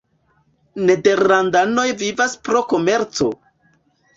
Nederlandanoj 0.87 1.85
vivas 2.01 2.33
pro 2.49 2.63
komerco. 2.73 3.29